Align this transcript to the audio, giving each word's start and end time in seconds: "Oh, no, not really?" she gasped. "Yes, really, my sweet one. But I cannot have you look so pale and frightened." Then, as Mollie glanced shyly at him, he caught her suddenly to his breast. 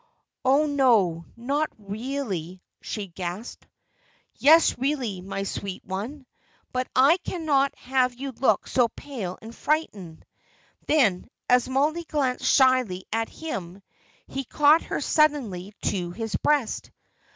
"Oh, 0.43 0.65
no, 0.65 1.25
not 1.37 1.69
really?" 1.77 2.63
she 2.81 3.05
gasped. 3.09 3.67
"Yes, 4.39 4.75
really, 4.79 5.21
my 5.21 5.43
sweet 5.43 5.85
one. 5.85 6.25
But 6.73 6.87
I 6.95 7.17
cannot 7.17 7.75
have 7.77 8.15
you 8.15 8.31
look 8.31 8.65
so 8.67 8.87
pale 8.87 9.37
and 9.43 9.55
frightened." 9.55 10.25
Then, 10.87 11.29
as 11.47 11.69
Mollie 11.69 12.05
glanced 12.05 12.45
shyly 12.45 13.03
at 13.13 13.29
him, 13.29 13.83
he 14.25 14.43
caught 14.43 14.81
her 14.81 15.01
suddenly 15.01 15.71
to 15.83 16.09
his 16.09 16.35
breast. 16.37 16.89